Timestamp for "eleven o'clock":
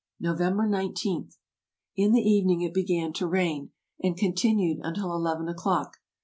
5.13-5.97